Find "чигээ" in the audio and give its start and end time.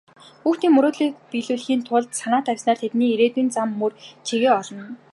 4.25-4.51